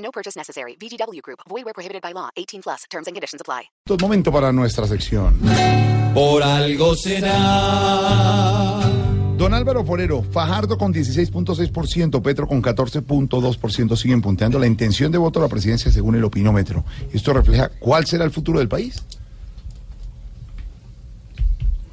No 0.00 0.10
purchase 0.10 0.36
necessary. 0.36 0.76
VGW 0.76 1.22
Group. 1.22 1.40
Void 1.48 1.64
where 1.64 1.72
prohibited 1.72 2.02
by 2.02 2.12
law. 2.12 2.28
18 2.36 2.60
plus. 2.62 2.84
Terms 2.90 3.06
and 3.06 3.14
conditions 3.14 3.40
apply. 3.40 3.70
Momento 4.00 4.32
para 4.32 4.52
nuestra 4.52 4.86
sección. 4.86 5.38
Por 6.14 6.42
algo 6.42 6.94
será. 6.96 8.80
Don 9.40 9.54
Álvaro 9.54 9.84
Forero, 9.86 10.22
Fajardo 10.22 10.76
con 10.76 10.92
16.6%, 10.92 12.20
Petro 12.20 12.46
con 12.46 12.62
14.2% 12.62 13.96
siguen 13.96 14.20
punteando 14.20 14.58
la 14.58 14.66
intención 14.66 15.10
de 15.10 15.16
voto 15.16 15.38
a 15.38 15.42
la 15.44 15.48
presidencia 15.48 15.90
según 15.90 16.14
el 16.16 16.24
opinómetro. 16.24 16.84
Esto 17.10 17.32
refleja 17.32 17.70
cuál 17.80 18.04
será 18.04 18.24
el 18.24 18.32
futuro 18.32 18.58
del 18.58 18.68
país. 18.68 19.02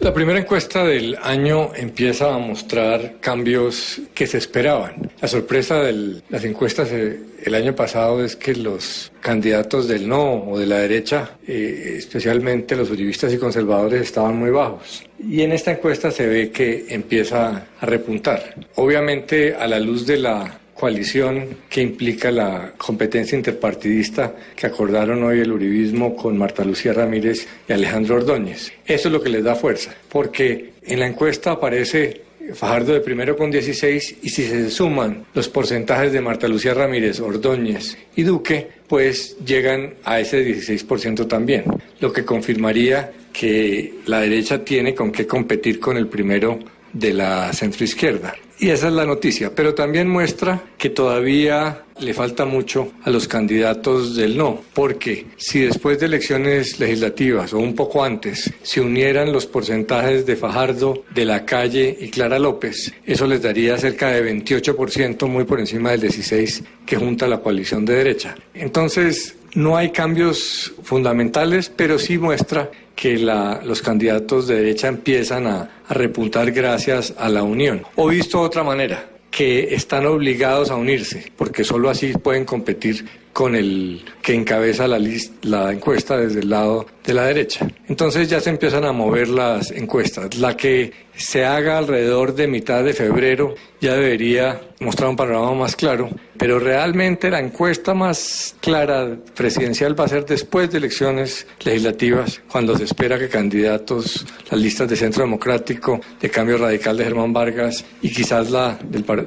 La 0.00 0.12
primera 0.12 0.38
encuesta 0.38 0.84
del 0.84 1.16
año 1.22 1.72
empieza 1.74 2.34
a 2.34 2.38
mostrar 2.38 3.20
cambios 3.20 4.00
que 4.12 4.26
se 4.26 4.38
esperaban. 4.38 5.10
La 5.20 5.28
sorpresa 5.28 5.82
de 5.82 6.20
las 6.28 6.44
encuestas 6.44 6.90
eh, 6.90 7.20
el 7.42 7.54
año 7.54 7.74
pasado 7.74 8.22
es 8.22 8.36
que 8.36 8.54
los 8.54 9.12
candidatos 9.20 9.86
del 9.86 10.08
no 10.08 10.44
o 10.44 10.58
de 10.58 10.66
la 10.66 10.78
derecha, 10.78 11.36
eh, 11.46 11.94
especialmente 11.96 12.76
los 12.76 12.90
uribistas 12.90 13.32
y 13.32 13.38
conservadores, 13.38 14.02
estaban 14.02 14.36
muy 14.36 14.50
bajos. 14.50 15.04
Y 15.18 15.42
en 15.42 15.52
esta 15.52 15.70
encuesta 15.70 16.10
se 16.10 16.26
ve 16.26 16.50
que 16.50 16.86
empieza 16.88 17.66
a 17.80 17.86
repuntar. 17.86 18.54
Obviamente 18.74 19.54
a 19.54 19.66
la 19.68 19.78
luz 19.78 20.06
de 20.06 20.18
la 20.18 20.58
coalición 20.74 21.48
que 21.68 21.80
implica 21.80 22.30
la 22.30 22.72
competencia 22.76 23.36
interpartidista 23.36 24.34
que 24.56 24.66
acordaron 24.66 25.22
hoy 25.22 25.40
el 25.40 25.52
Uribismo 25.52 26.16
con 26.16 26.36
Marta 26.36 26.64
Lucía 26.64 26.92
Ramírez 26.92 27.46
y 27.68 27.72
Alejandro 27.72 28.16
Ordóñez. 28.16 28.72
Eso 28.84 29.08
es 29.08 29.12
lo 29.12 29.22
que 29.22 29.30
les 29.30 29.44
da 29.44 29.54
fuerza, 29.54 29.94
porque 30.08 30.72
en 30.82 31.00
la 31.00 31.06
encuesta 31.06 31.52
aparece 31.52 32.22
Fajardo 32.52 32.92
de 32.92 33.00
primero 33.00 33.36
con 33.36 33.50
16 33.50 34.16
y 34.22 34.28
si 34.28 34.46
se 34.46 34.70
suman 34.70 35.24
los 35.32 35.48
porcentajes 35.48 36.12
de 36.12 36.20
Marta 36.20 36.46
Lucía 36.46 36.74
Ramírez, 36.74 37.20
Ordóñez 37.20 37.96
y 38.14 38.22
Duque, 38.22 38.68
pues 38.86 39.38
llegan 39.44 39.94
a 40.04 40.20
ese 40.20 40.44
16% 40.44 41.26
también, 41.26 41.64
lo 42.00 42.12
que 42.12 42.24
confirmaría 42.24 43.12
que 43.32 43.94
la 44.06 44.20
derecha 44.20 44.62
tiene 44.62 44.94
con 44.94 45.10
qué 45.10 45.26
competir 45.26 45.80
con 45.80 45.96
el 45.96 46.06
primero 46.06 46.58
de 46.92 47.14
la 47.14 47.52
centroizquierda. 47.52 48.34
Y 48.58 48.70
esa 48.70 48.88
es 48.88 48.94
la 48.94 49.04
noticia, 49.04 49.54
pero 49.54 49.74
también 49.74 50.08
muestra 50.08 50.62
que 50.78 50.90
todavía 50.90 51.84
le 52.00 52.14
falta 52.14 52.44
mucho 52.44 52.92
a 53.02 53.10
los 53.10 53.28
candidatos 53.28 54.16
del 54.16 54.36
no, 54.36 54.62
porque 54.72 55.26
si 55.36 55.60
después 55.60 55.98
de 55.98 56.06
elecciones 56.06 56.78
legislativas 56.80 57.52
o 57.52 57.58
un 57.58 57.74
poco 57.74 58.04
antes 58.04 58.52
se 58.62 58.80
unieran 58.80 59.32
los 59.32 59.46
porcentajes 59.46 60.26
de 60.26 60.36
Fajardo, 60.36 61.04
de 61.14 61.24
la 61.24 61.44
calle 61.44 61.96
y 62.00 62.08
Clara 62.08 62.38
López, 62.38 62.92
eso 63.04 63.26
les 63.26 63.42
daría 63.42 63.76
cerca 63.78 64.10
de 64.10 64.24
28%, 64.32 65.26
muy 65.28 65.44
por 65.44 65.60
encima 65.60 65.90
del 65.90 66.02
16% 66.02 66.64
que 66.84 66.96
junta 66.96 67.26
la 67.26 67.40
coalición 67.40 67.84
de 67.84 67.94
derecha. 67.94 68.34
Entonces, 68.52 69.36
no 69.54 69.76
hay 69.76 69.90
cambios 69.90 70.72
fundamentales, 70.82 71.70
pero 71.74 71.98
sí 71.98 72.18
muestra 72.18 72.70
que 72.94 73.18
la, 73.18 73.60
los 73.64 73.82
candidatos 73.82 74.46
de 74.46 74.56
derecha 74.56 74.88
empiezan 74.88 75.46
a, 75.46 75.70
a 75.86 75.94
repuntar 75.94 76.52
gracias 76.52 77.14
a 77.18 77.28
la 77.28 77.42
unión. 77.42 77.82
O 77.96 78.08
visto 78.08 78.40
de 78.40 78.46
otra 78.46 78.62
manera, 78.62 79.08
que 79.30 79.74
están 79.74 80.06
obligados 80.06 80.70
a 80.70 80.76
unirse, 80.76 81.32
porque 81.36 81.64
solo 81.64 81.90
así 81.90 82.12
pueden 82.12 82.44
competir 82.44 83.04
con 83.34 83.56
el 83.56 84.04
que 84.22 84.32
encabeza 84.32 84.86
la, 84.86 84.98
la 85.42 85.72
encuesta 85.72 86.16
desde 86.16 86.40
el 86.40 86.48
lado 86.48 86.86
de 87.04 87.12
la 87.12 87.24
derecha. 87.24 87.66
Entonces 87.88 88.30
ya 88.30 88.40
se 88.40 88.48
empiezan 88.48 88.84
a 88.84 88.92
mover 88.92 89.28
las 89.28 89.72
encuestas. 89.72 90.36
La 90.36 90.56
que 90.56 90.92
se 91.16 91.44
haga 91.44 91.76
alrededor 91.76 92.34
de 92.34 92.46
mitad 92.46 92.84
de 92.84 92.92
febrero 92.92 93.56
ya 93.80 93.94
debería 93.94 94.60
mostrar 94.80 95.10
un 95.10 95.16
panorama 95.16 95.52
más 95.52 95.74
claro, 95.74 96.08
pero 96.38 96.60
realmente 96.60 97.28
la 97.28 97.40
encuesta 97.40 97.92
más 97.92 98.54
clara 98.60 99.16
presidencial 99.34 99.98
va 99.98 100.04
a 100.04 100.08
ser 100.08 100.24
después 100.26 100.70
de 100.70 100.78
elecciones 100.78 101.46
legislativas, 101.64 102.40
cuando 102.48 102.76
se 102.78 102.84
espera 102.84 103.18
que 103.18 103.28
candidatos, 103.28 104.24
las 104.50 104.60
listas 104.60 104.88
de 104.88 104.96
Centro 104.96 105.24
Democrático, 105.24 106.00
de 106.20 106.30
Cambio 106.30 106.56
Radical 106.58 106.96
de 106.96 107.04
Germán 107.04 107.32
Vargas 107.32 107.84
y 108.00 108.10
quizás 108.10 108.50
la, 108.50 108.78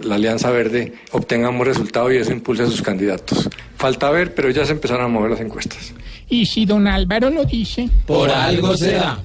la 0.04 0.16
Alianza 0.16 0.50
Verde 0.50 0.94
obtengan 1.12 1.56
un 1.56 1.66
resultado 1.66 2.12
y 2.12 2.18
eso 2.18 2.32
impulse 2.32 2.64
a 2.64 2.68
sus 2.68 2.82
candidatos. 2.82 3.50
Falta 3.78 4.10
ver, 4.10 4.34
pero 4.34 4.50
ya 4.50 4.66
se 4.66 4.72
empezaron 4.72 5.06
a 5.06 5.08
mover 5.08 5.32
las 5.32 5.40
encuestas. 5.40 5.94
Y 6.28 6.46
si 6.48 6.66
don 6.66 6.88
Álvaro 6.88 7.30
lo 7.30 7.46
dice, 7.46 7.90
por 8.06 8.30
algo 8.30 8.76
será. 8.76 9.20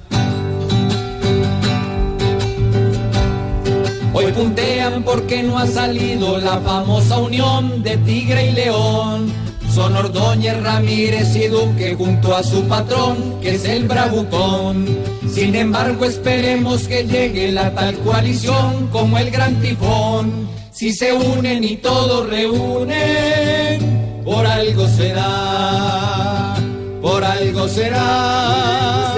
Hoy 4.13 4.31
puntean 4.33 5.03
porque 5.03 5.43
no 5.43 5.59
ha 5.59 5.67
salido 5.67 6.37
la 6.39 6.61
famosa 6.61 7.19
unión 7.19 7.83
de 7.83 7.97
Tigre 7.97 8.51
y 8.51 8.53
León. 8.53 9.33
Son 9.75 9.97
Ordóñez, 9.97 10.63
Ramírez 10.63 11.35
y 11.35 11.49
Duque 11.49 11.95
junto 11.97 12.37
a 12.37 12.43
su 12.43 12.63
patrón, 12.69 13.41
que 13.41 13.55
es 13.55 13.65
el 13.65 13.85
Bravucón. 13.89 14.87
Sin 15.33 15.55
embargo, 15.55 16.05
esperemos 16.05 16.87
que 16.87 17.05
llegue 17.05 17.51
la 17.53 17.75
tal 17.75 17.97
coalición 18.01 18.89
como 18.89 19.17
el 19.17 19.31
gran 19.31 19.59
tifón. 19.63 20.47
Si 20.73 20.93
se 20.93 21.15
unen 21.15 21.65
y 21.65 21.77
todos 21.77 22.29
reúnen, 22.29 24.02
por 24.25 24.47
algo 24.47 24.87
será, 24.89 26.55
por 27.01 27.25
algo 27.25 27.69
será, 27.69 29.15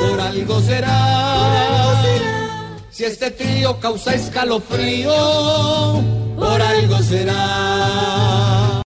por 0.00 0.20
algo 0.20 0.60
será. 0.60 1.24
Si 2.90 3.04
este 3.04 3.30
trío 3.32 3.80
causa 3.80 4.14
escalofrío, 4.14 5.12
por 6.36 6.62
algo 6.62 6.98
será. 7.02 8.53